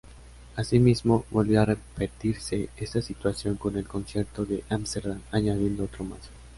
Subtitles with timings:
[0.55, 6.21] Asimismo, volvió a repetirse esta situación con el concierto de Ámsterdam, añadiendo otro más.